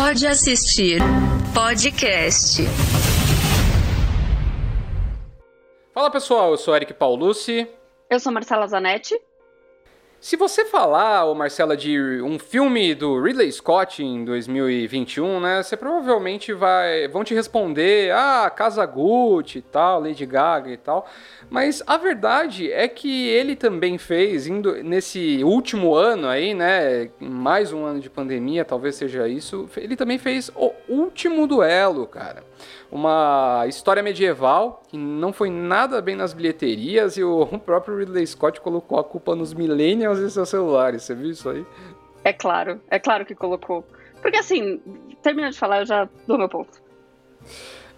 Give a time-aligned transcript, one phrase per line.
[0.00, 1.00] Pode assistir
[1.52, 2.62] podcast.
[5.92, 7.68] Fala pessoal, eu sou Eric Paulucci.
[8.08, 9.20] Eu sou Marcela Zanetti.
[10.20, 15.76] Se você falar, ô Marcela, de um filme do Ridley Scott em 2021, né, você
[15.76, 21.08] provavelmente vai vão te responder, ah, Casa Gucci e tal, Lady Gaga e tal.
[21.48, 27.72] Mas a verdade é que ele também fez indo nesse último ano aí, né, mais
[27.72, 32.42] um ano de pandemia, talvez seja isso, ele também fez o último duelo, cara
[32.90, 38.60] uma história medieval que não foi nada bem nas bilheterias e o próprio Ridley Scott
[38.60, 41.02] colocou a culpa nos millennials e seus celulares.
[41.02, 41.64] Você viu isso aí?
[42.24, 43.84] É claro, é claro que colocou.
[44.20, 44.80] Porque assim,
[45.22, 46.82] termina de falar, eu já dou meu ponto.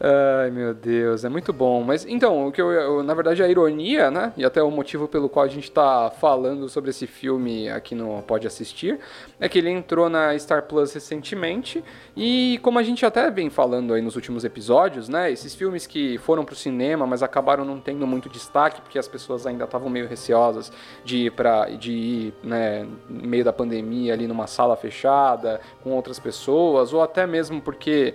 [0.03, 1.83] Ai, meu Deus, é muito bom.
[1.83, 4.33] Mas então, o que eu, eu, na verdade a ironia, né?
[4.35, 8.23] E até o motivo pelo qual a gente está falando sobre esse filme aqui no
[8.23, 8.99] Pode Assistir,
[9.39, 11.85] é que ele entrou na Star Plus recentemente
[12.17, 15.31] e como a gente até vem falando aí nos últimos episódios, né?
[15.31, 19.47] Esses filmes que foram pro cinema, mas acabaram não tendo muito destaque porque as pessoas
[19.47, 20.73] ainda estavam meio receosas
[21.05, 25.91] de ir para de ir, né, no meio da pandemia ali numa sala fechada com
[25.91, 28.15] outras pessoas ou até mesmo porque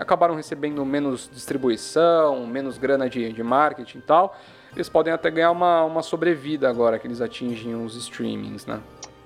[0.00, 4.36] acabaram recebendo menos distribuição, menos grana de, de marketing e tal,
[4.74, 8.80] eles podem até ganhar uma, uma sobrevida agora que eles atingem os streamings, né?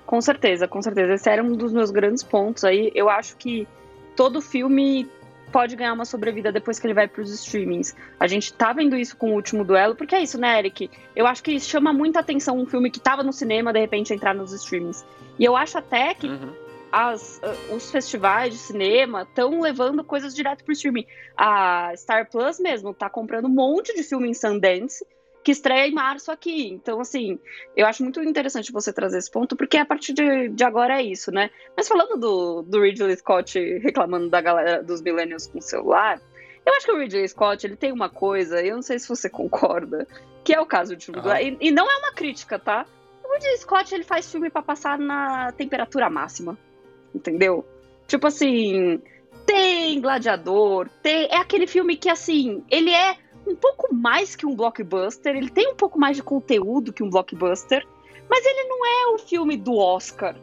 [0.05, 1.13] Com certeza, com certeza.
[1.13, 2.91] Esse era um dos meus grandes pontos aí.
[2.93, 3.67] Eu acho que
[4.15, 5.09] todo filme
[5.51, 7.95] pode ganhar uma sobrevida depois que ele vai para os streamings.
[8.19, 10.91] A gente tá vendo isso com o último duelo, porque é isso, né, Eric?
[11.15, 14.35] Eu acho que chama muita atenção um filme que tava no cinema, de repente entrar
[14.35, 15.05] nos streamings.
[15.39, 16.64] E eu acho até que uhum
[16.95, 21.05] as, uh, os festivais de cinema estão levando coisas direto pro streaming.
[21.35, 25.05] A Star Plus mesmo tá comprando um monte de filme em Sundance
[25.43, 26.69] que estreia em março aqui.
[26.69, 27.37] Então, assim,
[27.75, 31.03] eu acho muito interessante você trazer esse ponto, porque a partir de, de agora é
[31.03, 31.49] isso, né?
[31.75, 36.21] Mas falando do, do Ridley Scott reclamando da galera dos millennials com celular,
[36.65, 39.29] eu acho que o Ridley Scott, ele tem uma coisa, eu não sei se você
[39.29, 40.07] concorda,
[40.45, 41.11] que é o caso de...
[41.25, 41.41] Ah.
[41.41, 42.85] E, e não é uma crítica, tá?
[43.21, 46.57] O Ridley Scott, ele faz filme para passar na temperatura máxima
[47.15, 47.65] entendeu?
[48.07, 49.01] Tipo assim,
[49.45, 51.27] tem Gladiador, tem.
[51.31, 53.17] É aquele filme que, assim, ele é
[53.47, 57.09] um pouco mais que um blockbuster, ele tem um pouco mais de conteúdo que um
[57.09, 57.85] blockbuster,
[58.29, 60.35] mas ele não é o filme do Oscar.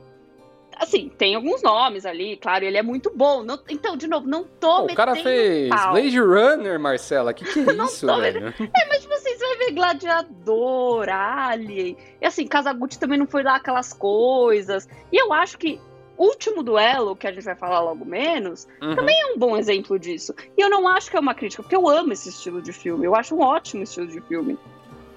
[0.77, 3.43] Assim, tem alguns nomes ali, claro, ele é muito bom.
[3.43, 5.93] Não, então, de novo, não tô O cara fez pau.
[5.93, 8.49] Blade Runner, Marcela, que que é isso, velho?
[8.49, 13.43] É, mas tipo assim, você vai ver Gladiador, Alien, e assim, Casagutti também não foi
[13.43, 14.89] lá aquelas coisas.
[15.13, 15.79] E eu acho que
[16.23, 18.95] Último Duelo, que a gente vai falar logo menos, uhum.
[18.95, 20.33] também é um bom exemplo disso.
[20.57, 23.05] E eu não acho que é uma crítica, porque eu amo esse estilo de filme.
[23.05, 24.57] Eu acho um ótimo estilo de filme.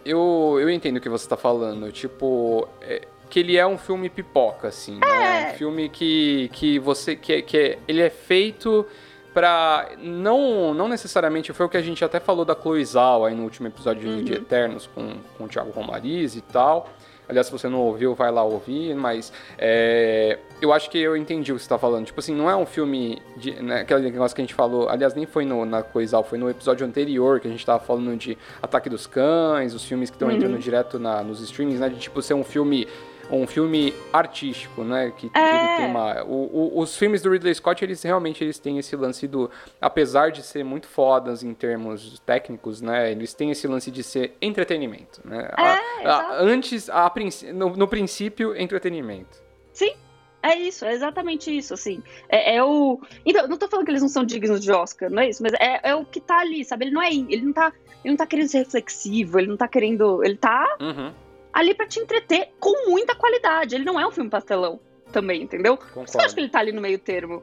[0.04, 1.92] Eu, eu entendo o que você tá falando.
[1.92, 5.00] Tipo, é, que ele é um filme pipoca, assim.
[5.04, 5.08] É.
[5.08, 5.52] Né?
[5.52, 7.16] Um filme que, que você.
[7.16, 8.84] Que, que é, ele é feito
[9.32, 13.36] para não não necessariamente foi o que a gente até falou da Chloe Zhao aí
[13.36, 14.24] no último episódio uhum.
[14.24, 16.90] de Eternos com, com o Thiago Romariz e tal
[17.28, 21.52] Aliás, se você não ouviu, vai lá ouvir, mas é, eu acho que eu entendi
[21.52, 22.06] o que você está falando.
[22.06, 25.14] Tipo assim, não é um filme, de, né, aquele negócio que a gente falou, aliás,
[25.14, 28.38] nem foi no, na Coisal, foi no episódio anterior que a gente estava falando de
[28.62, 30.36] Ataque dos Cães, os filmes que estão uhum.
[30.36, 31.90] entrando direto na, nos streamings, né?
[31.90, 32.88] De tipo ser um filme
[33.30, 35.12] um filme artístico, né?
[35.16, 35.30] Que, é.
[35.30, 36.24] que ele tem uma.
[36.24, 39.50] O, o, os filmes do Ridley Scott, eles realmente eles têm esse lance do.
[39.82, 43.12] Apesar de ser muito fodas em termos técnicos, né?
[43.12, 45.22] Eles têm esse lance de ser entretenimento.
[45.26, 45.50] Né?
[45.58, 47.12] É, a, a, antes, a,
[47.54, 49.44] no, no princípio, entretenimento.
[49.74, 49.94] Sim,
[50.42, 52.04] é isso, é exatamente isso, assim.
[52.30, 53.00] É, é, o.
[53.26, 55.54] Então, não tô falando que eles não são dignos de Oscar, não é isso, mas
[55.54, 56.86] é, é o que tá ali, sabe?
[56.86, 57.10] Ele não é.
[57.12, 57.74] Ele não tá.
[58.04, 60.24] Ele não tá querendo ser reflexivo, ele não tá querendo.
[60.24, 61.25] Ele tá uhum
[61.56, 63.76] ali para te entreter com muita qualidade.
[63.76, 64.78] Ele não é um filme pastelão
[65.14, 65.78] também, entendeu?
[65.78, 66.12] Concordo.
[66.12, 67.42] Você acha que ele tá ali no meio termo?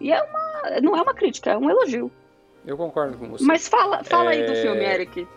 [0.00, 0.80] E é uma.
[0.80, 2.10] Não é uma crítica, é um elogio.
[2.64, 3.44] Eu concordo com você.
[3.44, 4.38] Mas fala, fala é...
[4.38, 5.28] aí do é, filme, Eric.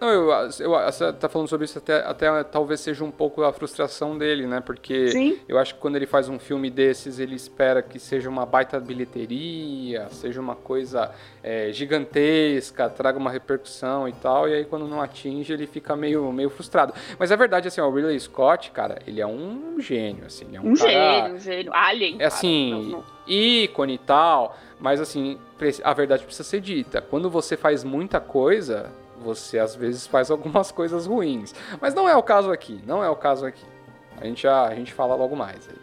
[0.00, 3.52] Não, eu, eu, você tá falando sobre isso até, até talvez seja um pouco a
[3.52, 4.60] frustração dele, né?
[4.60, 5.38] Porque Sim.
[5.48, 8.78] eu acho que quando ele faz um filme desses, ele espera que seja uma baita
[8.78, 11.10] bilheteria, seja uma coisa
[11.42, 16.30] é, gigantesca, traga uma repercussão e tal, e aí quando não atinge, ele fica meio,
[16.32, 16.94] meio frustrado.
[17.18, 20.60] Mas a verdade, assim, ó, o Ridley Scott, cara, ele é um gênio, assim, é
[20.60, 22.16] um, um cara, gênio, um gênio, alien.
[22.20, 23.04] É assim, não, não.
[23.26, 25.40] ícone e tal, mas assim,
[25.82, 27.00] a verdade precisa ser dita.
[27.00, 28.92] Quando você faz muita coisa
[29.22, 31.54] você às vezes faz algumas coisas ruins.
[31.80, 33.66] Mas não é o caso aqui, não é o caso aqui.
[34.20, 35.76] A gente já a gente fala logo mais aí.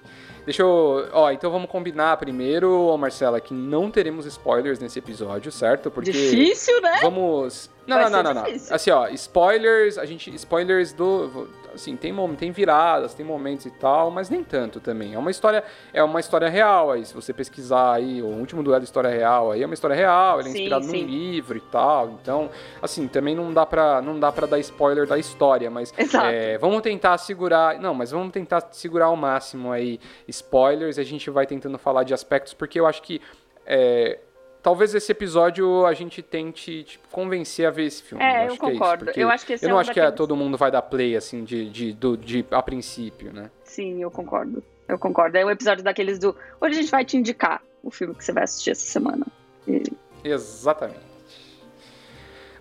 [0.45, 1.09] Deixa eu.
[1.11, 5.89] Ó, então vamos combinar primeiro, Marcela, que não teremos spoilers nesse episódio, certo?
[5.89, 6.11] Porque.
[6.11, 6.99] Difícil, né?
[7.01, 7.71] Vamos.
[7.87, 8.51] Não, Vai não, não, não, não.
[8.69, 10.33] Assim, ó, spoilers, a gente.
[10.35, 11.49] Spoilers do.
[11.75, 15.13] Assim, tem, tem viradas, tem momentos e tal, mas nem tanto também.
[15.13, 15.63] É uma história,
[15.93, 19.51] é uma história real aí, se você pesquisar aí, o último duelo de história real
[19.51, 22.09] aí é uma história real, ele é inspirado sim, num livro e tal.
[22.21, 22.49] Então,
[22.81, 25.93] assim, também não dá pra, não dá pra dar spoiler da história, mas
[26.23, 27.79] é, vamos tentar segurar.
[27.79, 30.97] Não, mas vamos tentar segurar ao máximo aí spoilers.
[30.97, 33.21] A gente vai tentando falar de aspectos, porque eu acho que.
[33.65, 34.19] É,
[34.65, 38.23] talvez esse episódio a gente tente tipo, convencer a ver esse filme.
[38.23, 39.11] É, eu, eu concordo.
[39.11, 40.09] É eu acho que esse eu é não um acho daqueles...
[40.09, 43.51] que é, todo mundo vai dar play assim de, de, de, de, a princípio, né?
[43.63, 44.63] Sim, eu concordo.
[44.87, 45.37] Eu concordo.
[45.37, 46.35] É o um episódio daqueles do.
[46.59, 49.27] Hoje a gente vai te indicar o filme que você vai assistir essa semana.
[49.67, 49.83] E...
[50.23, 51.14] Exatamente.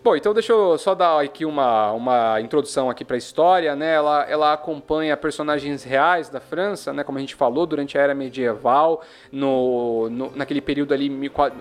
[0.04, 3.94] Bom, então deixa eu só dar aqui uma, uma introdução aqui para a história, né?
[3.94, 7.02] Ela, ela acompanha personagens reais da França, né?
[7.02, 9.00] Como a gente falou, durante a era medieval,
[9.32, 11.10] no, no naquele período ali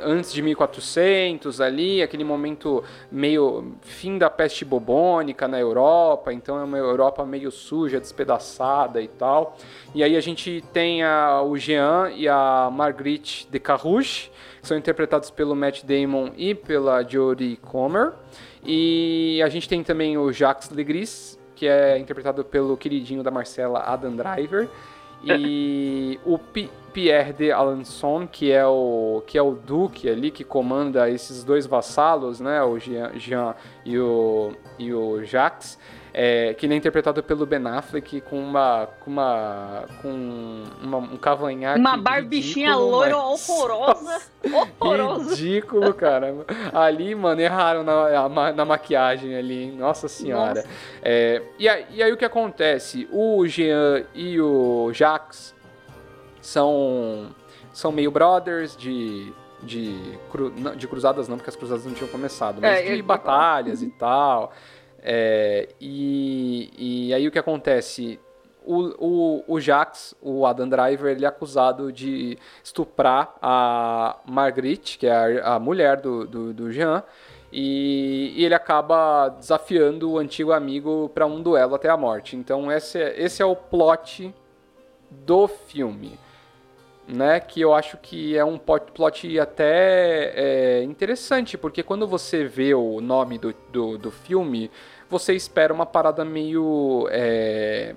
[0.01, 6.65] antes de 1400 ali, aquele momento meio fim da peste bubônica na Europa, então é
[6.65, 9.55] uma Europa meio suja, despedaçada e tal.
[9.95, 14.29] E aí a gente tem a, o Jean e a Marguerite de Carrouche,
[14.63, 18.13] são interpretados pelo Matt Damon e pela Jodie Comer.
[18.63, 23.81] E a gente tem também o Jacques Legris, que é interpretado pelo queridinho da Marcela
[23.81, 24.69] Adam Driver.
[25.23, 30.43] E o P Pierre de Alençon, que é o que é o duque ali que
[30.43, 35.79] comanda esses dois vassalos, né, o Jean, Jean e o e o Jacques
[36.13, 41.17] é, que ele é interpretado pelo Ben Affleck com uma com uma com uma, um
[41.17, 43.49] cavanhaque uma barbichinha loira mas...
[43.49, 44.21] horrorosa
[44.79, 45.31] horrorosa.
[45.31, 46.35] Ridículo cara.
[46.71, 50.55] Ali mano erraram na, na maquiagem ali nossa senhora.
[50.55, 50.69] Nossa.
[51.01, 53.07] É, e, aí, e aí o que acontece?
[53.11, 55.55] O Jean e o Jacques
[56.41, 57.35] são
[57.71, 59.33] são meio brothers de
[59.63, 63.81] de, cru, de cruzadas não, porque as cruzadas não tinham começado, mas é, de batalhas
[63.81, 64.51] e tal.
[65.05, 66.71] É, e,
[67.09, 68.19] e aí o que acontece?
[68.65, 75.05] O, o, o Jax, o Adam Driver, ele é acusado de estuprar a Marguerite, que
[75.05, 77.03] é a, a mulher do, do, do Jean,
[77.51, 82.37] e, e, ele acaba desafiando o antigo amigo para um duelo até a morte.
[82.37, 84.33] Então esse é, esse é o plot
[85.11, 86.17] do filme.
[87.05, 92.73] Né, que eu acho que é um plot até é, interessante, porque quando você vê
[92.73, 94.71] o nome do, do, do filme,
[95.09, 97.07] você espera uma parada meio.
[97.11, 97.93] É,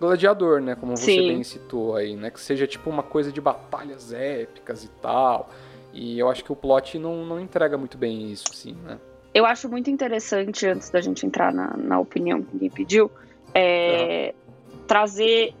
[0.00, 0.74] gladiador, né?
[0.74, 1.28] Como você Sim.
[1.28, 2.30] bem citou aí, né?
[2.30, 5.50] Que seja tipo uma coisa de batalhas épicas e tal.
[5.92, 8.98] E eu acho que o plot não, não entrega muito bem isso, sim, né?
[9.34, 13.10] Eu acho muito interessante, antes da gente entrar na, na opinião que me pediu,
[13.54, 14.78] é, uhum.
[14.86, 15.54] trazer.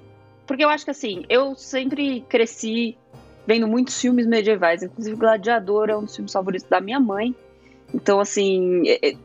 [0.50, 2.98] Porque eu acho que assim, eu sempre cresci
[3.46, 7.32] vendo muitos filmes medievais, inclusive Gladiador é um dos filmes favoritos da minha mãe.
[7.94, 9.16] Então, assim, é, é,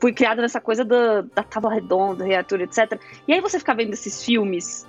[0.00, 3.00] fui criada nessa coisa da, da tábua redonda, reatura, etc.
[3.28, 4.84] E aí você fica vendo esses filmes,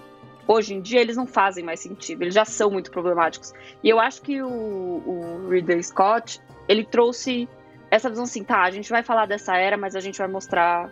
[0.48, 3.54] hoje em dia, eles não fazem mais sentido, eles já são muito problemáticos.
[3.84, 7.48] E eu acho que o, o Ridley Scott, ele trouxe
[7.92, 10.90] essa visão assim, tá, a gente vai falar dessa era, mas a gente vai mostrar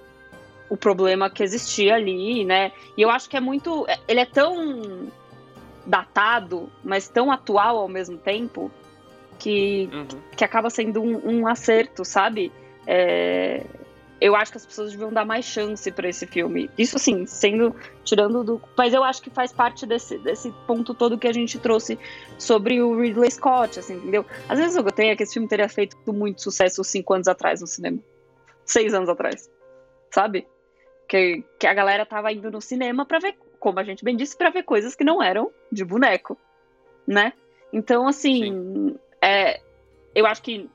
[0.74, 2.72] o problema que existia ali, né?
[2.98, 3.86] E eu acho que é muito.
[4.08, 5.08] Ele é tão
[5.86, 8.72] datado, mas tão atual ao mesmo tempo,
[9.38, 10.08] que, uhum.
[10.36, 12.52] que acaba sendo um, um acerto, sabe?
[12.88, 13.64] É,
[14.20, 16.72] eu acho que as pessoas deviam dar mais chance para esse filme.
[16.76, 21.20] Isso assim, sendo tirando do, mas eu acho que faz parte desse, desse ponto todo
[21.20, 22.00] que a gente trouxe
[22.40, 24.26] sobre o Ridley Scott, assim, entendeu?
[24.50, 27.62] Às vezes eu tenho é que esse filme teria feito muito sucesso cinco anos atrás
[27.62, 28.00] no cinema,
[28.66, 29.52] seis anos atrás,
[30.10, 30.48] sabe?
[31.14, 34.36] Que, que a galera tava indo no cinema para ver, como a gente bem disse,
[34.36, 36.36] para ver coisas que não eram de boneco,
[37.06, 37.34] né?
[37.72, 39.62] Então, assim, é,
[40.16, 40.68] eu acho que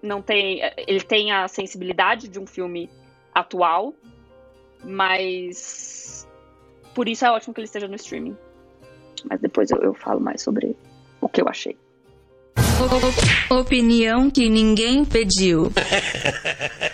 [0.00, 0.60] não tem.
[0.86, 2.88] Ele tem a sensibilidade de um filme
[3.34, 3.92] atual,
[4.84, 6.28] mas
[6.94, 8.36] por isso é ótimo que ele esteja no streaming.
[9.28, 10.76] Mas depois eu, eu falo mais sobre
[11.20, 11.76] o que eu achei.
[13.50, 15.72] Opinião que ninguém pediu.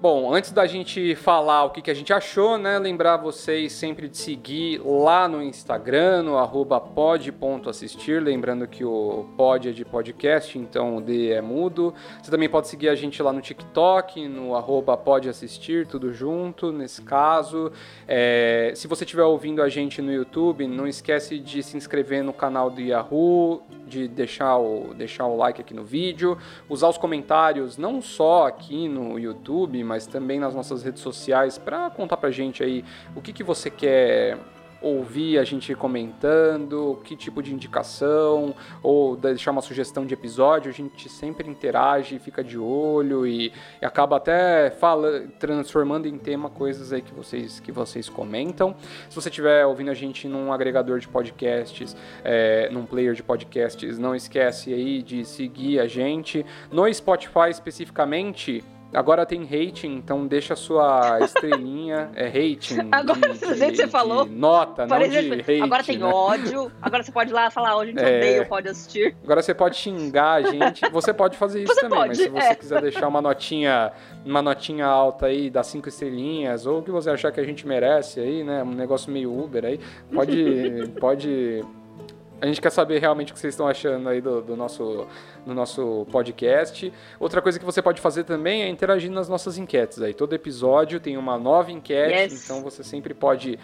[0.00, 2.78] Bom, antes da gente falar o que, que a gente achou, né?
[2.78, 8.22] Lembrar vocês sempre de seguir lá no Instagram, no arroba pod.assistir.
[8.22, 11.92] Lembrando que o pod é de podcast, então o D é mudo.
[12.22, 17.02] Você também pode seguir a gente lá no TikTok, no arroba podassistir, tudo junto, nesse
[17.02, 17.72] caso.
[18.06, 22.32] É, se você estiver ouvindo a gente no YouTube, não esquece de se inscrever no
[22.32, 26.38] canal do Yahoo, de deixar o, deixar o like aqui no vídeo,
[26.68, 31.88] usar os comentários não só aqui no YouTube, mas também nas nossas redes sociais para
[31.88, 32.84] contar pra gente aí
[33.16, 34.38] o que, que você quer
[34.80, 40.74] ouvir a gente comentando, que tipo de indicação, ou deixar uma sugestão de episódio, a
[40.74, 46.92] gente sempre interage, fica de olho e, e acaba até fala, transformando em tema coisas
[46.92, 48.74] aí que vocês, que vocês comentam.
[49.08, 53.98] Se você estiver ouvindo a gente num agregador de podcasts, é, num player de podcasts,
[53.98, 56.46] não esquece aí de seguir a gente.
[56.70, 62.10] No Spotify especificamente, Agora tem rating, então deixa a sua estrelinha.
[62.14, 62.88] É rating.
[62.92, 64.24] Agora, de, do jeito que você falou.
[64.24, 65.62] Nota, não de hate.
[65.62, 66.06] Agora tem né?
[66.06, 66.72] ódio.
[66.80, 68.16] Agora você pode ir lá falar, hoje a gente É.
[68.16, 69.16] odeia, pode assistir.
[69.22, 70.88] Agora você pode xingar a gente.
[70.90, 72.54] Você pode fazer isso Você também, mas pode, se você é.
[72.54, 73.92] quiser deixar uma notinha,
[74.24, 77.66] uma notinha alta aí, das cinco estrelinhas, ou o que você achar que a gente
[77.66, 78.62] merece aí, né?
[78.62, 79.80] Um negócio meio Uber aí,
[80.12, 80.88] pode.
[80.98, 81.62] pode.
[82.40, 85.06] A gente quer saber realmente o que vocês estão achando aí do, do nosso,
[85.44, 86.92] do nosso podcast.
[87.18, 90.14] Outra coisa que você pode fazer também é interagir nas nossas enquetes aí.
[90.14, 92.44] Todo episódio tem uma nova enquete, Yes.
[92.44, 93.58] então você sempre pode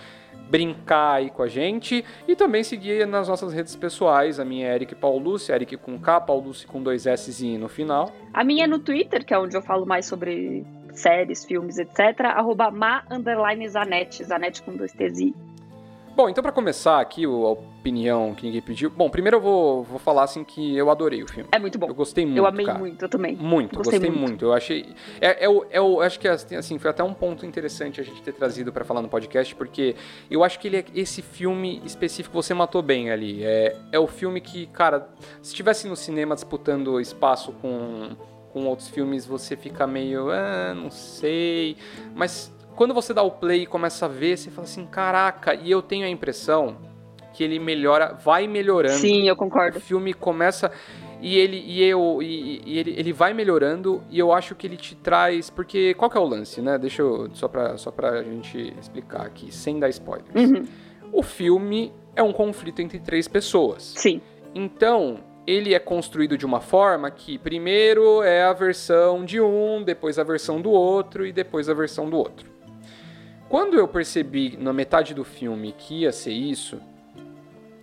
[0.50, 4.40] brincar aí com a gente e também seguir nas nossas redes pessoais.
[4.40, 8.10] A minha é Eric Paulucci, Eric com K, Paulucci com dois S e no final.
[8.32, 12.20] A minha é no Twitter, que é onde eu falo mais sobre séries, filmes, etc.
[12.24, 15.34] Arroba ma underline Zanetti, Zanetti com dois T's I.
[16.16, 18.88] Bom, então pra começar aqui o- a opinião que ninguém pediu.
[18.88, 21.48] Bom, primeiro eu vou, vou falar assim que eu adorei o filme.
[21.50, 21.88] É muito bom.
[21.88, 22.78] Eu gostei muito, eu amei cara.
[22.78, 23.34] muito, eu também.
[23.34, 24.28] Muito, Gostei gostei, muito.
[24.30, 24.44] muito.
[24.44, 24.94] Eu achei.
[25.20, 28.22] É, é, o- é, o- acho que assim, foi até um ponto interessante a gente
[28.22, 29.96] ter trazido pra falar no podcast, porque
[30.30, 33.42] eu acho que ele é esse filme específico, você matou bem ali.
[33.42, 35.08] É, é o filme que, cara,
[35.42, 38.10] se estivesse no cinema disputando espaço com,
[38.52, 40.30] com outros filmes, você fica meio.
[40.30, 41.76] Ah, não sei.
[42.14, 45.70] Mas quando você dá o play e começa a ver, você fala assim: caraca, e
[45.70, 46.76] eu tenho a impressão
[47.32, 48.94] que ele melhora, vai melhorando.
[48.98, 49.80] Sim, eu O concordo.
[49.80, 50.70] filme começa
[51.20, 54.76] e ele e eu e, e ele, ele vai melhorando e eu acho que ele
[54.76, 56.78] te traz porque qual que é o lance, né?
[56.78, 60.28] Deixa eu só pra só pra gente explicar aqui, sem dar spoilers.
[60.34, 60.64] Uhum,
[61.12, 63.94] O filme é um conflito entre três pessoas.
[63.96, 64.20] Sim,
[64.54, 70.18] Então, ele é construído de uma forma que primeiro é a versão de um, depois
[70.18, 72.53] a versão do outro e depois a versão do outro.
[73.54, 76.80] Quando eu percebi na metade do filme que ia ser isso,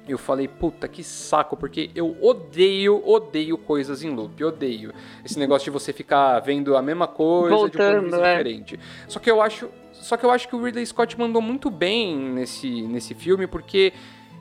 [0.06, 4.94] eu falei, puta que saco, porque eu odeio, odeio coisas em loop, odeio.
[5.24, 8.32] Esse negócio de você ficar vendo a mesma coisa de um ponto Voltando, é.
[8.32, 8.78] diferente.
[9.08, 12.18] Só que eu acho, só que eu acho que o Ridley Scott mandou muito bem
[12.18, 13.94] nesse, nesse filme, porque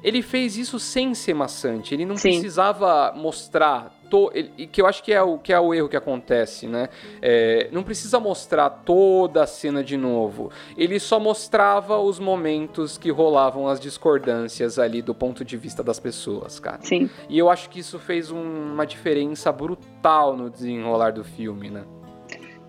[0.02, 1.94] ele fez isso sem ser maçante.
[1.94, 2.30] Ele não Sim.
[2.30, 3.99] precisava mostrar.
[4.10, 6.88] To, ele- que eu acho que é, o, que é o erro que acontece, né?
[7.22, 10.50] É, não precisa mostrar toda a cena de novo.
[10.76, 16.00] Ele só mostrava os momentos que rolavam as discordâncias ali do ponto de vista das
[16.00, 16.80] pessoas, cara.
[16.82, 17.08] sim.
[17.28, 21.84] E eu acho que isso fez um- uma diferença brutal no desenrolar do filme, né?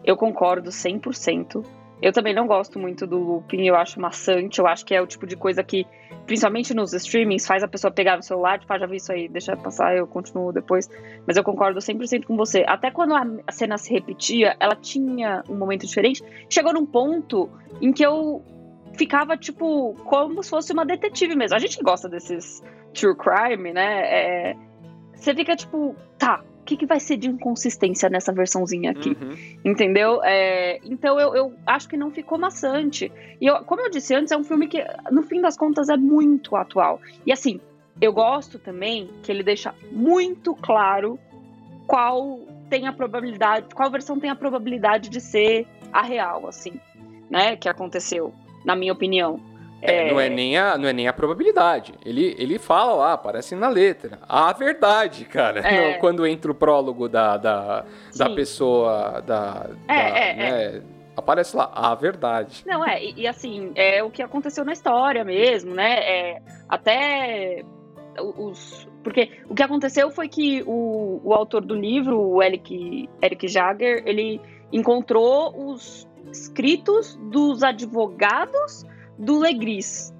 [0.03, 1.63] Eu concordo 100%.
[2.01, 5.05] Eu também não gosto muito do looping, eu acho maçante, eu acho que é o
[5.05, 5.85] tipo de coisa que,
[6.25, 9.29] principalmente nos streamings, faz a pessoa pegar no celular, tipo, ah, já vi isso aí,
[9.29, 10.89] deixa passar, eu continuo depois.
[11.27, 12.63] Mas eu concordo 100% com você.
[12.67, 16.23] Até quando a cena se repetia, ela tinha um momento diferente.
[16.49, 18.43] Chegou num ponto em que eu
[18.97, 21.55] ficava, tipo, como se fosse uma detetive mesmo.
[21.55, 24.01] A gente gosta desses true crime, né?
[24.51, 24.55] É,
[25.13, 29.09] Você fica, tipo, tá, que, que vai ser de inconsistência nessa versãozinha aqui?
[29.21, 29.35] Uhum.
[29.65, 30.21] Entendeu?
[30.23, 33.11] É, então eu, eu acho que não ficou maçante.
[33.39, 35.97] E eu- como eu disse antes, é um filme que, no fim das contas, é
[35.97, 37.01] muito atual.
[37.25, 37.59] E assim,
[37.99, 41.19] eu gosto também que ele deixa muito claro
[41.87, 46.73] qual tem a probabilidade, qual versão tem a probabilidade de ser a real, assim,
[47.29, 47.55] né?
[47.57, 49.39] Que aconteceu, na minha opinião.
[49.81, 51.93] É, não, é nem a, não é nem a probabilidade.
[52.05, 54.19] Ele, ele fala lá, aparece na letra.
[54.29, 55.59] A verdade, cara.
[55.61, 55.93] É.
[55.99, 57.85] Quando entra o prólogo da, da,
[58.15, 59.21] da pessoa.
[59.25, 60.81] Da, É, da- é, né,
[61.17, 62.63] Aparece lá, a verdade.
[62.65, 65.99] Não, é, e, e assim, é o que aconteceu na história mesmo, né?
[65.99, 67.63] É, até
[68.17, 68.87] os.
[69.03, 74.03] Porque o que aconteceu foi que o, o autor do livro, o Eric, Eric Jagger,
[74.05, 74.39] ele
[74.71, 78.85] encontrou os escritos dos advogados
[79.17, 80.13] do Legris.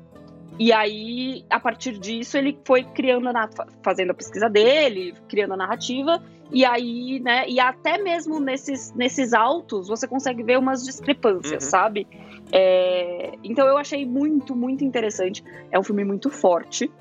[0.59, 3.49] E aí, a partir disso, ele foi criando, a,
[3.83, 6.21] fazendo a pesquisa dele, criando a narrativa,
[6.51, 11.69] e aí, né, e até mesmo nesses, nesses autos, você consegue ver umas discrepâncias, Uhum.
[11.69, 12.05] sabe?
[12.51, 15.43] É, então eu achei muito, muito interessante.
[15.71, 16.91] É um filme muito forte.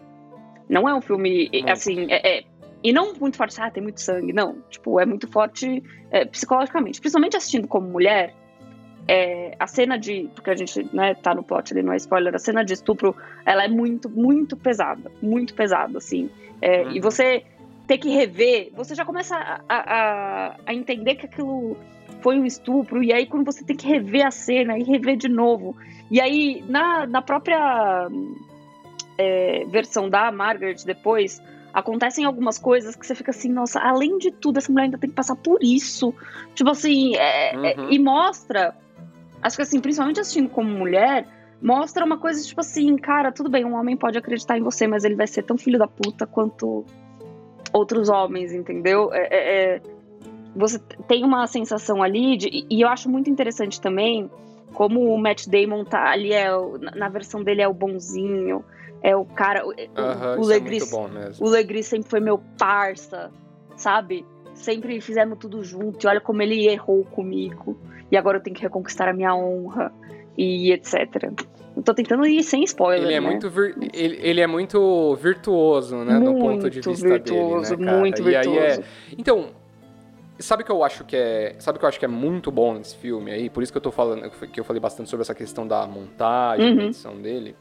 [0.69, 1.69] Não é um filme, Muito.
[1.69, 2.45] assim, é, é-
[2.83, 4.63] e não muito forte, ah, tem muito sangue, não.
[4.71, 5.83] Tipo, é muito forte
[6.13, 7.01] é, psicologicamente.
[7.01, 8.33] Principalmente assistindo como mulher,
[9.11, 10.31] é, a cena de.
[10.37, 13.17] Porque a gente né, tá no plot ali, não é spoiler, a cena de estupro,
[13.45, 15.11] ela é muito, muito pesada.
[15.21, 16.31] Muito pesada, assim.
[16.62, 16.93] É, Uhum.
[16.93, 17.43] E você
[17.88, 21.76] ter que rever, você já começa a, a, a entender que aquilo
[22.21, 25.29] foi um estupro, e aí quando você tem que rever a cena e rever de
[25.29, 25.76] novo.
[26.09, 28.09] E aí, na, na própria
[29.19, 34.31] é, versão da Margaret depois, acontecem algumas coisas que você fica assim, nossa, além de
[34.31, 36.14] tudo, essa mulher ainda tem que passar por isso.
[36.55, 37.90] Tipo assim, é, é Uhum.
[37.90, 38.75] e mostra,
[39.43, 41.27] acho que assim, principalmente assistindo como mulher,
[41.63, 45.05] mostra uma coisa tipo assim, cara, tudo bem, um homem pode acreditar em você, mas
[45.05, 46.85] ele vai ser tão filho da puta quanto
[47.73, 49.13] outros homens, entendeu?
[49.13, 49.83] É, é- é-
[50.55, 54.29] você tem uma sensação ali, de, e eu acho muito interessante também
[54.75, 56.49] como o Matt Damon tá ali, é,
[56.97, 58.65] na versão dele é o bonzinho,
[59.03, 59.67] é o cara.
[59.67, 60.61] O, Aham, o é
[61.09, 61.47] mesmo.
[61.47, 63.31] o Legris sempre foi meu parça,
[63.77, 64.27] sabe?
[64.55, 67.77] Sempre fizemos tudo junto, e olha como ele errou comigo,
[68.11, 69.93] e agora eu tenho que reconquistar a minha honra,
[70.37, 71.31] e etc.
[71.76, 73.26] Eu tô tentando ir sem spoiler, Ele é, né?
[73.29, 76.19] muito vir- ele, ele é muito virtuoso, né?
[76.19, 78.83] no ponto de Muito vista virtuoso, dele, né, muito E aí é, virtuoso.
[79.19, 79.49] Então,
[80.38, 81.55] sabe o que eu acho que é.
[81.59, 83.49] Sabe o que eu acho que é muito bom nesse filme aí?
[83.50, 86.75] Por isso que eu tô falando, que eu falei bastante sobre essa questão da montagem,
[86.75, 86.88] da Uhum.
[86.88, 87.55] edição dele.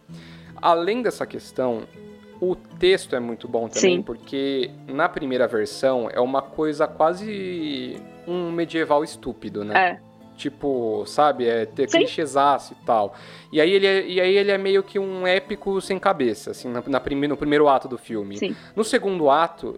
[0.62, 1.84] Além dessa questão,
[2.41, 4.01] o texto é muito bom também, Sim.
[4.01, 9.77] porque na primeira versão é uma coisa quase um medieval estúpido, né?
[9.91, 10.00] É,
[10.39, 11.98] Tipo, sabe, é ter Sim.
[11.98, 13.13] clichêsaço e tal.
[13.51, 16.69] E aí, ele é, e aí ele é meio que um épico sem cabeça, assim,
[16.69, 18.38] na, na prime- no primeiro ato do filme.
[18.38, 18.55] sim.
[18.74, 19.77] No segundo ato,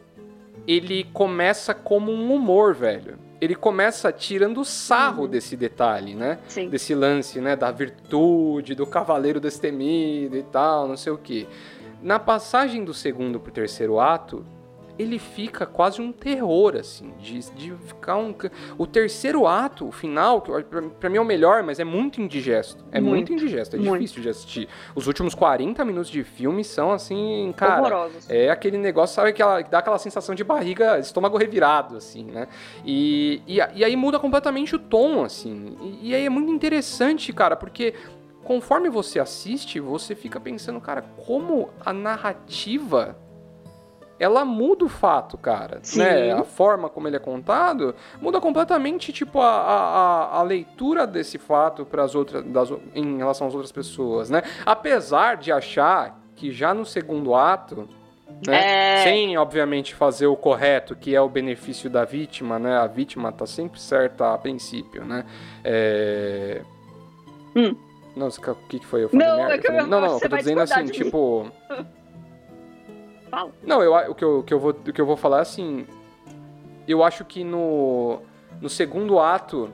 [0.68, 3.18] ele começa como um humor, velho.
[3.42, 5.28] Ele começa tirando sarro Uhum.
[5.30, 6.38] desse detalhe, né?
[6.48, 6.70] Sim.
[6.70, 7.56] Desse lance, né?
[7.56, 11.48] Da virtude, do cavaleiro destemido e tal, não sei o quê.
[12.04, 14.46] Na passagem do segundo pro terceiro ato,
[15.02, 18.34] ele fica quase um terror, assim, de, de ficar um...
[18.78, 20.52] O terceiro ato, o final, que
[21.00, 22.84] pra mim é o melhor, mas é muito indigesto.
[22.92, 24.02] É muito, Muito, indigesto, é muito.
[24.02, 24.70] difícil de assistir.
[24.96, 27.82] Os últimos 40 minutos de filme são, assim, cara...
[27.82, 28.30] Horrorosos.
[28.30, 32.48] É aquele negócio, sabe, que dá aquela sensação de barriga, estômago revirado, assim, né?
[32.86, 35.76] E, e, e aí muda completamente o tom, assim.
[35.82, 37.94] E, e aí é muito interessante, cara, porque
[38.44, 43.16] conforme você assiste, você fica pensando, cara, como a narrativa
[44.22, 45.80] ela muda o fato, cara.
[45.82, 46.00] Sim.
[46.00, 46.32] Né?
[46.32, 51.86] A forma como ele é contado muda completamente, tipo, a, a, a- leitura desse fato
[51.86, 54.44] para as outras, das, em relação às outras pessoas, né?
[54.66, 57.88] Apesar de achar que já no segundo ato,
[58.48, 59.00] né?
[59.00, 59.04] É.
[59.04, 62.78] Sem, obviamente, fazer o correto, que é o benefício da vítima, né?
[62.78, 65.26] A vítima tá sempre certa a princípio, né?
[65.64, 66.62] É...
[67.56, 67.76] Hum.
[68.16, 69.04] Não, o que, foi?
[69.04, 69.54] Eu falei Não, merda?
[69.56, 71.50] é que eu- Não, não, eu tô dizendo assim, tipo...
[73.32, 73.50] Fala.
[73.64, 75.42] Não, eu, o, que eu, o, que eu vou, o que eu vou falar é
[75.42, 75.88] assim.
[76.88, 78.20] Eu acho que no,
[78.60, 79.70] no segundo ato,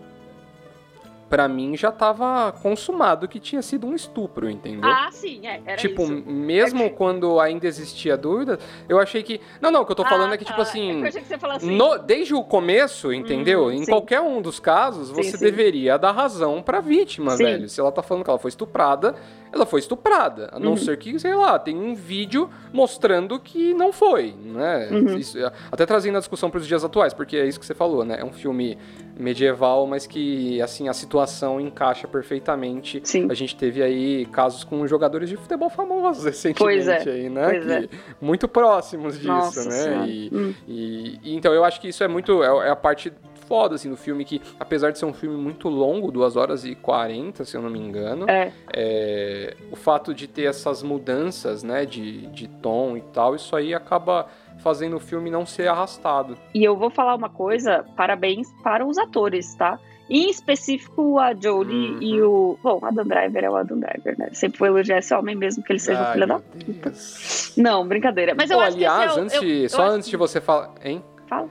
[1.30, 4.90] pra mim já tava consumado que tinha sido um estupro, entendeu?
[4.90, 6.12] Ah, sim, é, era tipo, isso.
[6.26, 9.42] mesmo quando ainda existia dúvida, eu achei que.
[9.60, 10.62] Não, não, o que eu tô falando Ah, é que, tipo tá.
[10.64, 11.04] assim.
[11.04, 11.76] É que que assim.
[11.76, 13.66] no- desde o começo, entendeu?
[13.66, 13.92] Hum, em sim.
[13.92, 15.44] qualquer um dos casos, Sim, você sim.
[15.46, 17.44] deveria dar razão pra vítima, Sim.
[17.44, 17.70] velho.
[17.70, 19.16] Se ela tá falando que ela foi estuprada,
[19.58, 20.50] ela foi estuprada.
[20.54, 20.78] A não Uhum.
[20.78, 24.88] ser que, sei lá, tem um vídeo mostrando que não foi, né?
[24.92, 25.18] Uhum.
[25.18, 25.38] Isso-
[25.72, 28.18] até trazendo a discussão pros dias atuais, porque é isso que você falou, né?
[28.20, 28.78] É um filme
[29.20, 33.02] medieval, mas que, assim, a situação encaixa perfeitamente.
[33.04, 33.28] Sim.
[33.30, 37.50] A gente teve aí casos com jogadores de futebol famosos recentemente é, aí, né?
[37.50, 37.82] pois é.
[37.88, 37.90] Que-
[38.22, 40.08] Muito próximos disso, Nossa né?
[40.08, 40.54] E, Hum.
[40.68, 42.44] e então eu acho que isso é muito.
[42.44, 43.12] É, é a parte
[43.48, 46.76] foda, assim, do filme, que apesar de ser um filme muito longo, 2 horas e
[46.76, 51.86] 40, se eu não me engano, É, é, o fato de ter essas mudanças, né,
[51.86, 54.28] de, de tom e tal, isso aí acaba
[54.60, 56.38] fazendo o filme não ser arrastado.
[56.54, 59.80] e eu vou falar uma coisa, parabéns para os atores, tá?
[60.10, 61.98] Em específico a Jodie Uhum.
[62.02, 62.58] e o.
[62.64, 64.30] Bom, Adam Driver é o Adam Driver, né?
[64.32, 66.42] Sempre vou elogiar esse homem mesmo que ele seja um Ai, filho da.
[66.56, 67.54] Deus.
[67.58, 68.34] Não, brincadeira.
[68.34, 70.10] Mas eu Pô, acho aliás, que esse é o, antes eu- eu só acho antes
[70.10, 70.74] de você falar.
[70.82, 71.04] Hein?
[71.28, 71.50] Fala.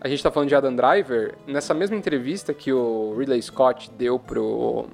[0.00, 4.16] A gente tá falando de Adam Driver, nessa mesma entrevista que o Ridley Scott deu
[4.16, 4.86] pro,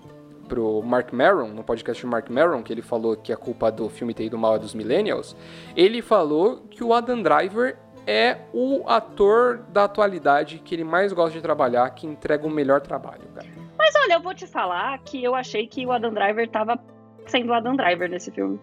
[0.48, 3.90] pro Mark Maron, no podcast do Mark Maron, que ele falou que a culpa do
[3.90, 5.36] filme ter ido mal é dos Millennials,
[5.76, 11.32] ele falou que o Adam Driver é o ator da atualidade que ele mais gosta
[11.32, 13.46] de trabalhar, que entrega o melhor trabalho, cara.
[13.76, 16.78] Mas olha, eu vou te falar que eu achei que o Adam Driver tava
[17.26, 18.58] sendo o Adam Driver nesse filme.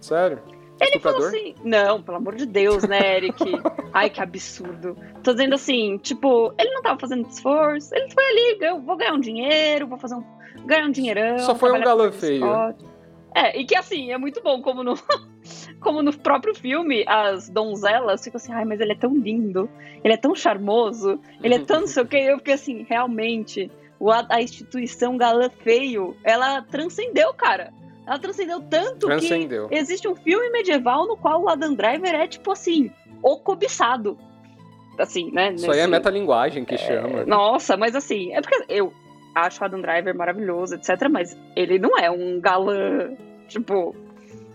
[0.00, 0.55] Sério?
[0.80, 1.28] Ele falou Estuprador?
[1.28, 1.54] assim.
[1.64, 3.44] Não, pelo amor de Deus, né, Eric?
[3.92, 4.96] Ai, que absurdo.
[5.22, 9.14] Tô dizendo assim, tipo, ele não tava fazendo esforço, ele foi ali, eu vou ganhar
[9.14, 10.24] um dinheiro, vou fazer um.
[10.66, 11.38] ganhar um dinheirão.
[11.38, 12.44] Só foi um galã feio.
[13.34, 14.94] É, e que assim, é muito bom como no,
[15.80, 19.68] como no próprio filme, as donzelas ficam assim, ai, mas ele é tão lindo,
[20.02, 22.16] ele é tão charmoso, ele é tão não sei o que.
[22.16, 23.70] Eu fiquei assim, realmente,
[24.30, 27.72] a instituição galã feio, ela transcendeu, cara.
[28.06, 29.68] Ela transcendeu tanto que Transcendeu.
[29.70, 32.90] existe um filme medieval no qual o Adam Driver é, tipo assim,
[33.22, 34.16] o cobiçado.
[34.98, 35.52] Assim, né?
[35.52, 37.24] Isso aí é nesse- metalinguagem que chama.
[37.26, 38.92] Nossa, mas assim, é porque eu
[39.34, 41.08] acho o Adam Driver maravilhoso, etc.
[41.10, 43.10] Mas ele não é um galã,
[43.48, 43.94] tipo,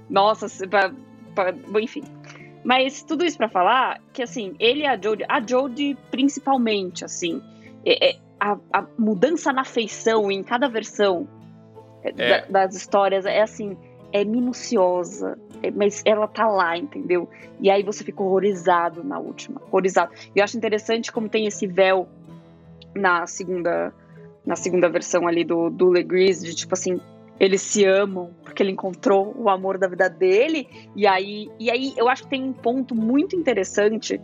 [0.09, 0.91] Nossa, pra,
[1.35, 2.03] pra, enfim.
[2.63, 7.41] Mas tudo isso para falar que, assim, ele e a Jodie, a Jodie principalmente, assim,
[7.85, 11.27] é, é, a, a, mudança na feição em cada versão
[12.03, 12.41] é.
[12.41, 13.77] da, das histórias é assim,
[14.11, 17.29] é minuciosa, é, mas ela tá lá, entendeu?
[17.59, 20.11] E aí você fica horrorizado na última, horrorizado.
[20.35, 22.07] E eu acho interessante como tem esse véu
[22.95, 23.93] na segunda
[24.45, 26.99] na segunda versão ali do, do Legris, de tipo assim,
[27.39, 30.67] eles se amam porque ele encontrou o amor da vida dele.
[30.95, 34.19] E aí, e aí eu acho que tem um ponto muito interessante.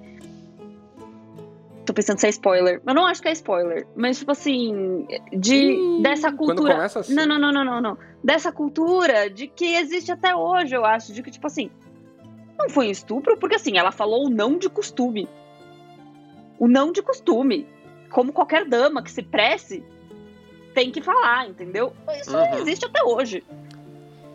[1.97, 2.79] Pensando se é spoiler.
[2.86, 3.88] Eu não acho que é spoiler.
[3.95, 6.75] Mas, tipo assim, de, hum, dessa cultura.
[6.75, 7.15] começa assim.
[7.15, 7.97] Não, não, não, não, não, não.
[8.23, 11.12] Dessa cultura de que existe até hoje, eu acho.
[11.12, 11.71] De que, tipo assim,
[12.55, 15.27] não foi um estupro, porque assim, ela falou o não de costume.
[16.60, 17.67] O não de costume.
[18.12, 19.83] Como qualquer dama que se presse,
[20.75, 21.93] tem que falar, entendeu?
[22.21, 22.60] Isso uhum.
[22.60, 23.43] existe até hoje,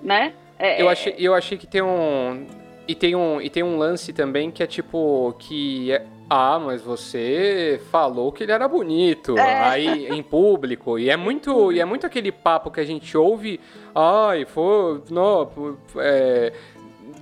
[0.03, 0.35] né?
[0.59, 0.93] É, eu, é.
[0.93, 2.45] achei, eu achei que tem um...
[2.89, 6.81] E tem um, e tem um lance também que é tipo, que é, ah, mas
[6.81, 9.69] você falou que ele era bonito é.
[9.69, 10.99] aí em público.
[10.99, 13.61] E é muito, e é muito aquele papo que a gente ouve.
[13.95, 15.03] Ai, foi.
[15.11, 16.55] Não, é,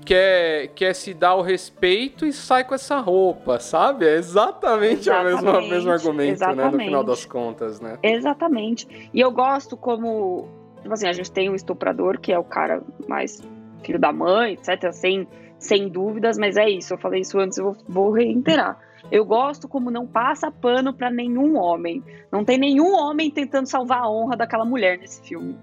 [0.05, 4.07] quer, quer se dar o respeito e sai com essa roupa, sabe?
[4.07, 6.65] É exatamente, exatamente o mesmo, mesmo argumento, exatamente.
[6.65, 6.71] né?
[6.71, 7.99] No final das contas, né?
[8.05, 9.11] Exatamente.
[9.13, 10.49] E eu gosto como.
[10.83, 13.43] Tipo assim, a gente tem o estuprador, que é o cara mais
[13.81, 15.27] filho da mãe, etc., sem,
[15.59, 16.95] sem dúvidas, mas é isso.
[16.95, 18.79] Eu falei isso antes, eu vou, vou reiterar.
[19.11, 22.03] Eu gosto como não passa pano para nenhum homem.
[22.31, 25.57] Não tem nenhum homem tentando salvar a honra daquela mulher nesse filme.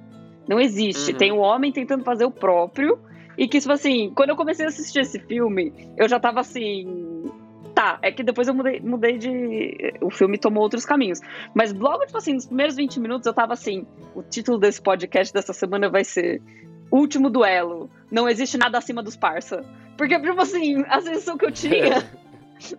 [0.48, 1.12] Não existe.
[1.12, 1.18] Uhum.
[1.18, 3.00] Tem um homem tentando fazer o próprio
[3.38, 7.26] e que, tipo assim, quando eu comecei a assistir esse filme, eu já tava assim.
[7.76, 9.94] Tá, é que depois eu mudei, mudei de.
[10.02, 11.20] O filme tomou outros caminhos.
[11.54, 13.86] Mas logo, tipo assim, nos primeiros 20 minutos eu tava assim.
[14.16, 16.42] O título desse podcast dessa semana vai ser
[16.92, 17.90] Último Duelo.
[18.12, 19.64] Não existe nada acima dos parça.
[19.98, 22.08] Porque, tipo assim, a sensação que eu tinha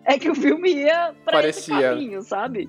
[0.04, 1.74] é que o filme ia pra Parecia.
[1.74, 2.68] esse caminho, sabe?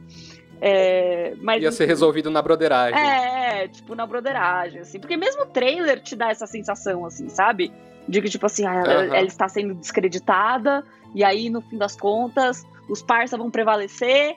[0.62, 3.00] É, mas, Ia ser resolvido na broderagem.
[3.00, 5.00] É, tipo, na broderagem, assim.
[5.00, 7.72] Porque mesmo o trailer te dá essa sensação, assim, sabe?
[8.08, 10.84] De que, tipo assim, ah, ela, ela, está sendo descreditada,
[11.16, 14.36] e aí, no fim das contas, os parça vão prevalecer.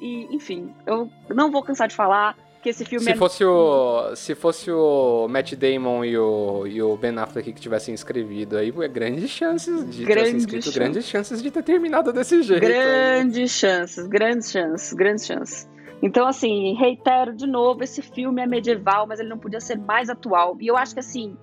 [0.00, 3.16] E, enfim, eu não vou cansar de falar que esse filme se é...
[3.16, 7.94] Fosse o, se fosse o Matt Damon e o, e o Ben Affleck que tivessem
[7.94, 10.74] escrevido aí, é grandes chances de grandes escrito, chances.
[10.74, 12.60] grandes chances de ter terminado desse jeito.
[12.60, 13.48] Grandes aí.
[13.48, 15.68] chances, grandes chances, grandes chances.
[16.02, 20.08] Então, assim, reitero de novo, esse filme é medieval, mas ele não podia ser mais
[20.08, 20.56] atual.
[20.60, 21.36] E eu acho que, assim,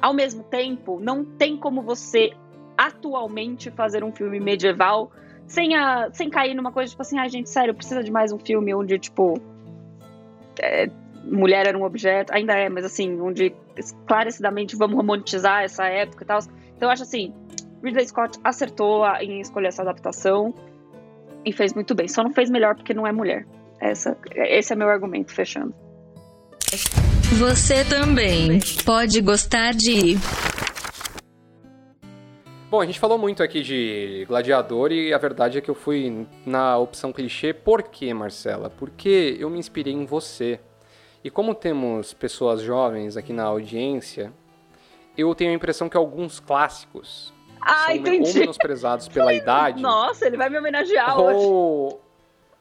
[0.00, 2.32] ao mesmo tempo, não tem como você
[2.76, 5.12] atualmente fazer um filme medieval
[5.46, 8.32] sem, a, sem cair numa coisa tipo assim, ai, ah, gente, sério, precisa de mais
[8.32, 9.34] um filme onde, tipo,
[10.60, 10.88] é,
[11.24, 16.26] mulher era um objeto, ainda é, mas assim, onde esclarecidamente vamos romantizar essa época e
[16.26, 16.38] tal.
[16.76, 17.32] Então eu acho assim,
[17.82, 20.54] Ridley Scott acertou em escolher essa adaptação
[21.44, 22.08] e fez muito bem.
[22.08, 23.46] Só não fez melhor porque não é mulher.
[23.80, 25.74] Essa, esse é meu argumento, fechando.
[27.38, 30.16] Você também pode gostar de.
[32.70, 36.24] Bom, a gente falou muito aqui de Gladiador e a verdade é que eu fui
[36.46, 37.52] na opção clichê.
[37.52, 38.70] Por quê, Marcela?
[38.70, 40.60] Porque eu me inspirei em você.
[41.24, 44.32] E como temos pessoas jovens aqui na audiência,
[45.18, 48.28] eu tenho a impressão que alguns clássicos ah, são entendi.
[48.28, 49.82] ou menosprezados pela idade.
[49.82, 51.86] Nossa, ele vai me homenagear ou...
[51.86, 51.96] hoje.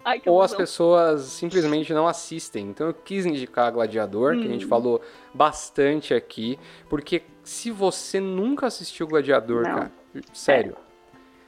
[0.03, 2.67] Ai, ou as pessoas simplesmente não assistem.
[2.69, 4.41] Então eu quis indicar Gladiador, hum.
[4.41, 4.69] que a gente hum.
[4.69, 5.01] falou
[5.35, 6.57] bastante aqui,
[6.89, 9.75] porque se você nunca assistiu Gladiador, não.
[9.75, 9.91] cara,
[10.31, 10.77] Sério.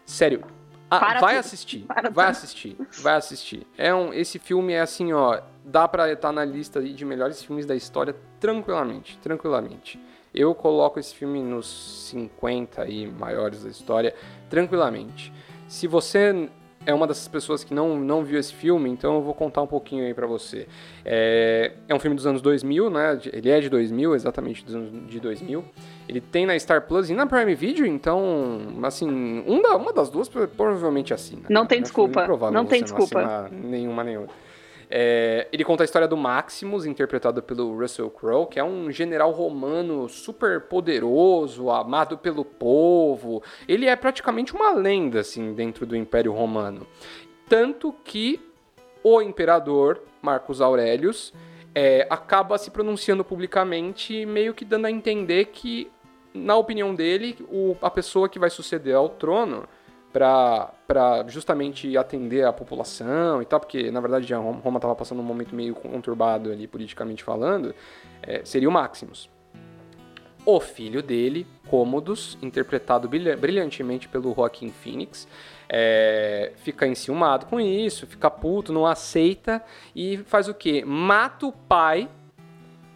[0.03, 0.43] Sério.
[0.89, 1.85] Ah, vai assistir.
[2.11, 2.75] vai assistir.
[3.03, 3.67] Vai assistir.
[3.77, 5.39] É um, esse filme é assim, ó.
[5.63, 9.17] Dá pra estar na lista de melhores filmes da história tranquilamente.
[9.19, 10.01] Tranquilamente.
[10.33, 14.15] Eu coloco esse filme nos 50 aí maiores da história
[14.49, 15.31] tranquilamente.
[15.67, 16.49] Se você
[16.85, 19.67] é uma dessas pessoas que não, não viu esse filme, então eu vou contar um
[19.67, 20.67] pouquinho aí pra você.
[21.05, 23.19] É, é um filme dos anos 2000, né?
[23.31, 25.63] Ele é de 2000, exatamente dos anos de 2000.
[26.07, 30.27] Ele tem na Star Plus e na Prime Video, então, assim, uma, uma das duas
[30.29, 31.43] provavelmente assina.
[31.49, 32.27] Não tem desculpa.
[32.51, 33.49] Não tem desculpa.
[33.51, 34.35] Não nenhuma nem outra.
[34.93, 39.31] É, ele conta a história do Maximus, interpretado pelo Russell Crowe, que é um general
[39.31, 43.41] romano super poderoso, amado pelo povo.
[43.69, 46.85] Ele é praticamente uma lenda, assim, dentro do Império Romano.
[47.47, 48.41] Tanto que
[49.01, 51.33] o imperador Marcos Aurelius
[51.73, 55.89] é, acaba se pronunciando publicamente, meio que dando a entender que,
[56.33, 59.63] na opinião dele, o, a pessoa que vai suceder ao trono
[60.11, 65.55] para justamente atender a população e tal, porque na verdade Roma estava passando um momento
[65.55, 67.73] meio conturbado ali politicamente falando,
[68.21, 69.29] é, seria o Maximus.
[70.45, 75.27] o filho dele, Cômodos, interpretado brilhantemente pelo Joaquin Phoenix,
[75.69, 79.63] é, fica enciumado com isso, fica puto, não aceita
[79.95, 80.83] e faz o quê?
[80.85, 82.09] Mata o pai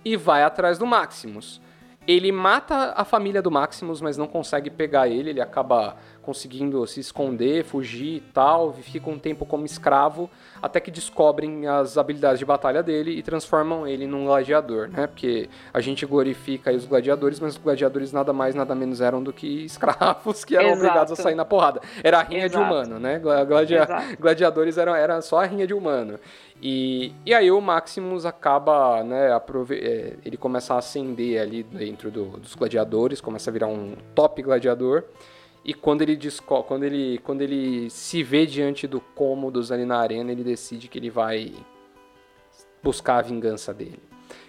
[0.03, 1.61] e vai atrás do Maximus.
[2.07, 6.99] Ele mata a família do Maximus, mas não consegue pegar ele, ele acaba conseguindo se
[6.99, 10.29] esconder, fugir e tal, fica um tempo como escravo,
[10.61, 15.05] até que descobrem as habilidades de batalha dele e transformam ele num gladiador, né?
[15.05, 19.31] Porque a gente glorifica os gladiadores, mas os gladiadores nada mais, nada menos eram do
[19.31, 20.81] que escravos que eram Exato.
[20.83, 21.79] obrigados a sair na porrada.
[22.03, 22.65] Era a rinha Exato.
[22.65, 23.19] de humano, né?
[23.19, 23.87] Gladia
[24.19, 26.19] gladiadores eram, era só a rinha de humano.
[26.61, 29.29] E, e aí o Maximus acaba, né,
[29.71, 34.41] é, ele começa a ascender ali dentro do, dos gladiadores, começa a virar um top
[34.41, 35.03] gladiador.
[35.65, 36.17] E quando ele,
[36.67, 40.99] quando ele, quando ele se vê diante do cômodos ali na arena, ele decide que
[40.99, 41.53] ele vai
[42.83, 43.99] buscar a vingança dele.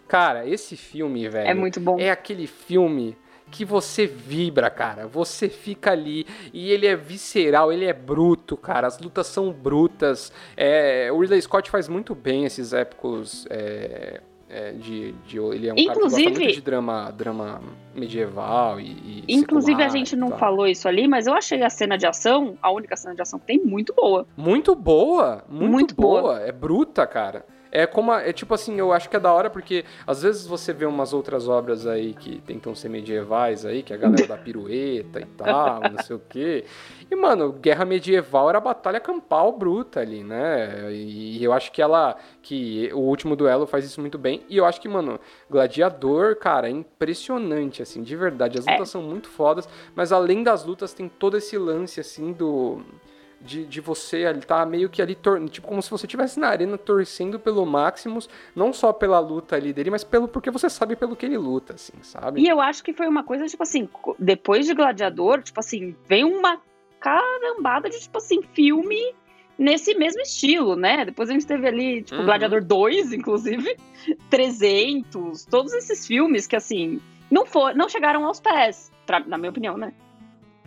[0.06, 1.48] Cara, esse filme, velho.
[1.48, 1.98] É muito bom.
[1.98, 3.16] É aquele filme
[3.50, 5.06] que você vibra, cara.
[5.06, 8.86] Você fica ali e ele é visceral, ele é bruto, cara.
[8.86, 10.30] As lutas são brutas.
[10.54, 13.46] É, o Ridley Scott faz muito bem esses épicos.
[13.48, 17.60] É, é, de, de, ele é um inclusive, de drama, drama
[17.94, 21.96] medieval e, e Inclusive a gente não falou isso ali, mas eu achei a cena
[21.96, 24.26] de ação, a única cena de ação que tem, muito boa.
[24.36, 26.22] Muito boa, muito, muito boa.
[26.22, 26.40] boa.
[26.40, 27.44] É bruta, cara.
[27.76, 28.10] É como.
[28.10, 30.86] A, é tipo assim, eu acho que é da hora porque às vezes você vê
[30.86, 35.20] umas outras obras aí que tentam ser medievais aí, que é a galera da pirueta
[35.20, 36.64] e tal, não sei o quê.
[37.10, 40.90] E, mano, guerra medieval era batalha campal bruta ali, né?
[40.90, 42.16] E, eu acho que ela.
[42.40, 44.42] que o último duelo faz isso muito bem.
[44.48, 48.58] E eu acho que, mano, Gladiador, cara, é impressionante, assim, de verdade.
[48.58, 48.70] As é.
[48.70, 48.92] lutas é.
[48.92, 52.80] são muito fodas, mas além das lutas tem todo esse lance, assim, do
[53.46, 56.48] de, de você ali tá meio que ali, tor tipo, como se você estivesse na
[56.48, 60.96] arena torcendo pelo Maximus, não só pela luta ali dele, mas pelo porque você sabe
[60.96, 62.40] pelo que ele luta, assim, sabe?
[62.40, 66.24] E eu acho que foi uma coisa, tipo assim, depois de Gladiador, tipo assim, vem
[66.24, 66.60] uma
[67.00, 69.14] carambada de, tipo assim, filme
[69.58, 71.04] nesse mesmo estilo, né?
[71.04, 72.26] Depois a gente teve ali, tipo, uhum.
[72.26, 73.76] Gladiador 2, inclusive,
[74.28, 79.50] 300, todos esses filmes que, assim, não, for, não chegaram aos pés, pra, na minha
[79.50, 79.92] opinião, né?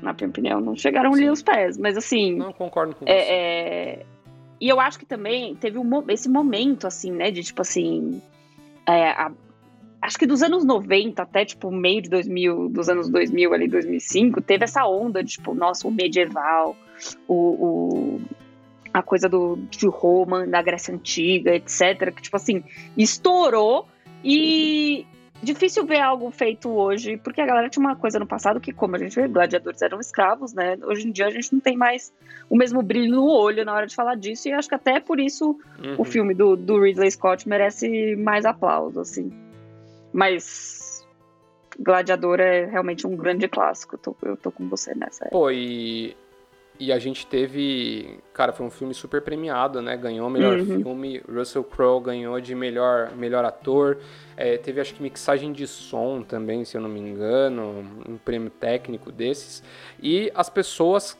[0.02, 1.78] Na minha opinião, não chegaram ali aos pés.
[1.78, 2.36] Mas assim.
[2.36, 3.32] Não concordo com é, você.
[3.32, 4.06] É...
[4.62, 7.32] E eu acho que também teve um, esse momento, assim, né?
[7.32, 8.22] De tipo assim.
[8.86, 9.32] É, a...
[10.02, 14.42] acho que dos anos 90 até, tipo, meio de 2000, dos anos 2000 ali, 2005,
[14.42, 16.76] teve essa onda de, tipo, nossa, o medieval,
[17.28, 18.22] o, o
[18.94, 22.14] a coisa do, de Roma, da Grécia Antiga, etc.
[22.14, 22.64] Que, tipo assim,
[22.98, 23.88] estourou
[24.24, 25.06] e,
[25.42, 28.96] difícil ver algo feito hoje, porque a galera tinha uma coisa no passado que, como
[28.96, 30.78] a gente vê, gladiadores eram escravos, né?
[30.84, 32.14] Hoje em dia a gente não tem mais
[32.50, 35.20] o mesmo brilho no olho na hora de falar disso, e acho que até por
[35.20, 35.96] isso uhum.
[35.98, 39.32] o filme do, do Ridley Scott merece mais aplauso, assim.
[40.12, 41.08] Mas
[41.80, 45.26] Gladiador é realmente um grande clássico, eu tô, eu tô com você nessa.
[45.30, 46.16] Pô, e
[46.80, 48.20] e a gente teve.
[48.34, 49.98] Cara, foi um filme super premiado, né?
[49.98, 50.66] Ganhou melhor uhum.
[50.66, 51.22] filme.
[51.30, 53.98] Russell Crowe ganhou de melhor, melhor ator.
[54.38, 57.86] É, teve, acho que, mixagem de som também, se eu não me engano.
[58.08, 59.62] Um prêmio técnico desses.
[60.02, 61.18] E as pessoas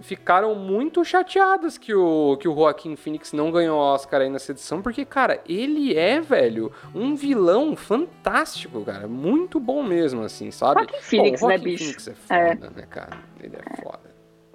[0.00, 4.82] ficaram muito chateadas que o, que o Joaquim Phoenix não ganhou Oscar aí nessa edição,
[4.82, 9.06] porque, cara, ele é, velho, um vilão fantástico, cara.
[9.06, 10.80] Muito bom mesmo, assim, sabe?
[10.80, 11.84] Joaquim Phoenix, Bom, né, bicho?
[11.84, 12.80] Phoenix é foda, é.
[12.80, 13.18] né, cara?
[13.42, 14.09] Ele é foda.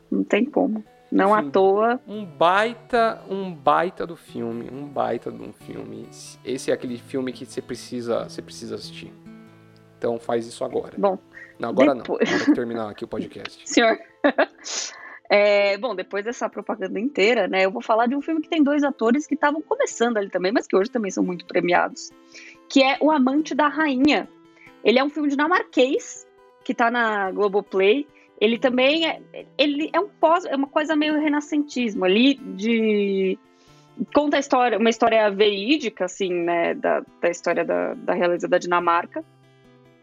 [0.09, 0.83] Não tem como.
[1.11, 1.99] Não à toa.
[2.07, 6.09] Um baita, um baita do filme, um baita de um filme.
[6.43, 9.13] Esse é aquele filme que você precisa, você precisa assistir.
[9.97, 10.93] Então faz isso agora.
[10.97, 11.17] Bom.
[11.57, 12.29] Não, agora depois...
[12.29, 12.39] não.
[12.39, 13.61] Vamos terminar aqui o podcast.
[13.69, 13.97] Senhor.
[15.29, 18.61] É, bom, depois dessa propaganda inteira, né, eu vou falar de um filme que tem
[18.61, 22.11] dois atores que estavam começando ali também, mas que hoje também são muito premiados,
[22.69, 24.29] que é O Amante da Rainha.
[24.83, 26.27] Ele é um filme dinamarquês
[26.63, 28.07] que tá na Globoplay
[28.39, 29.21] ele também é,
[29.57, 33.37] ele é um pós, é uma coisa meio renascentismo ali de
[34.13, 38.57] conta a história, uma história verídica assim, né, da, da história da, da realeza da
[38.57, 39.23] Dinamarca,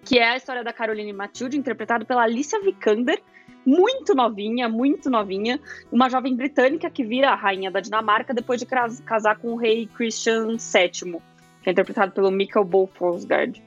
[0.05, 3.23] que é a história da Caroline Matilde, interpretada pela Alicia Vikander,
[3.65, 8.67] muito novinha, muito novinha, uma jovem britânica que vira a rainha da Dinamarca depois de
[8.67, 11.21] casar com o rei Christian VII,
[11.63, 13.63] que é interpretado pelo Michael Bolfosgard.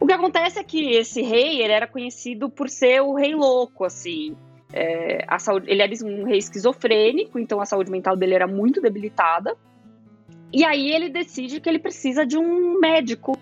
[0.00, 3.84] O que acontece é que esse rei ele era conhecido por ser o rei louco,
[3.84, 4.34] assim.
[4.72, 8.80] É, a saúde, ele era um rei esquizofrênico, então a saúde mental dele era muito
[8.80, 9.54] debilitada.
[10.50, 13.36] E aí ele decide que ele precisa de um médico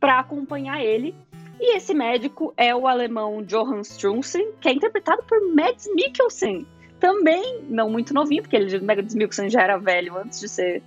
[0.00, 1.14] para acompanhar ele.
[1.60, 6.66] E esse médico é o alemão Johann Strunzen, que é interpretado por Mads Mikkelsen.
[6.98, 10.82] Também não muito novinho, porque ele Mads Mikkelsen já era velho antes de ser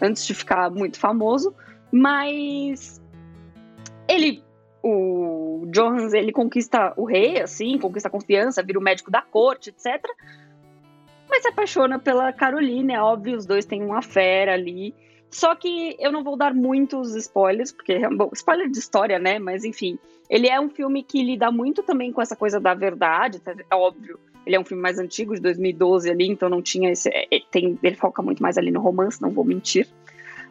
[0.00, 1.54] antes de ficar muito famoso,
[1.90, 3.01] mas
[4.08, 4.42] ele
[4.82, 9.70] o Johans, ele conquista o rei, assim, conquista a confiança, vira o médico da corte,
[9.70, 10.02] etc.
[11.28, 14.94] Mas se apaixona pela Caroline, é óbvio, os dois têm uma fera ali.
[15.30, 19.38] Só que eu não vou dar muitos spoilers, porque, bom, spoiler de história, né?
[19.38, 23.40] Mas enfim, ele é um filme que lida muito também com essa coisa da verdade,
[23.70, 24.18] é óbvio.
[24.44, 27.08] Ele é um filme mais antigo, de 2012 ali, então não tinha esse.
[27.08, 29.86] É, tem, ele foca muito mais ali no romance, não vou mentir.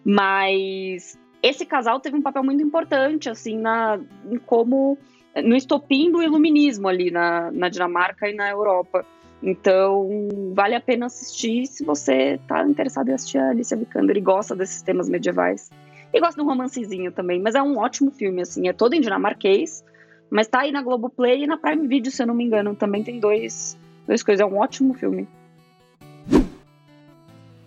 [0.04, 4.00] Mas esse casal teve um papel muito importante, assim, na,
[4.30, 4.98] em como.
[5.44, 9.06] no estopim do iluminismo ali na, na Dinamarca e na Europa.
[9.44, 10.08] Então,
[10.54, 14.56] vale a pena assistir se você tá interessado em assistir a Alicia Vikander e gosta
[14.56, 15.72] desses temas medievais.
[16.14, 19.02] E gosta de um romancezinho também, mas é um ótimo filme, assim, é todo em
[19.02, 19.84] dinamarquês,
[20.30, 23.04] mas tá aí na Globoplay e na Prime Video, se eu não me engano, também
[23.04, 25.28] tem dois, dois coisas, é um ótimo filme.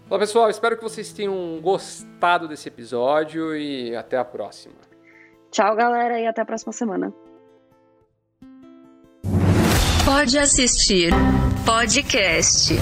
[0.09, 4.75] Olá pessoal, espero que vocês tenham gostado desse episódio e até a próxima.
[5.51, 7.13] Tchau galera e até a próxima semana.
[10.05, 11.11] Pode assistir
[11.65, 12.75] podcast.